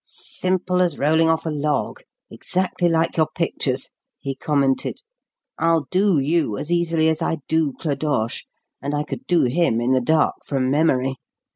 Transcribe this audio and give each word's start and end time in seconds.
"Simple 0.03 0.81
as 0.81 0.97
rolling 0.97 1.29
off 1.29 1.45
a 1.45 1.51
log 1.51 1.99
exactly 2.31 2.89
like 2.89 3.17
your 3.17 3.27
pictures," 3.35 3.91
he 4.17 4.33
commented. 4.35 4.99
"I'll 5.59 5.85
'do' 5.91 6.17
you 6.17 6.57
as 6.57 6.71
easily 6.71 7.07
as 7.07 7.21
I 7.21 7.37
'do' 7.47 7.73
Clodoche 7.73 8.45
and 8.81 8.95
I 8.95 9.03
could 9.03 9.27
'do' 9.27 9.43
him 9.43 9.79
in 9.79 9.91
the 9.91 10.01
dark 10.01 10.37
from 10.43 10.71
memory. 10.71 11.17